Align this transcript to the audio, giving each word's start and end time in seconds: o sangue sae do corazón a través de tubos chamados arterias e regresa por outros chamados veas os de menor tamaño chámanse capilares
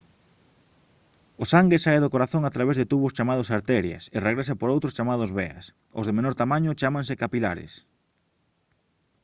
o 1.43 1.45
sangue 1.53 1.77
sae 1.85 1.99
do 2.01 2.11
corazón 2.13 2.43
a 2.45 2.53
través 2.55 2.75
de 2.77 2.89
tubos 2.91 3.15
chamados 3.17 3.53
arterias 3.57 4.03
e 4.15 4.17
regresa 4.27 4.59
por 4.59 4.69
outros 4.75 4.95
chamados 4.97 5.31
veas 5.39 5.65
os 5.99 6.05
de 6.07 6.15
menor 6.17 6.33
tamaño 6.41 6.77
chámanse 6.81 7.19
capilares 7.23 7.71